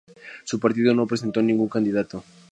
[0.45, 2.23] Su partido no presentó ningún candidato.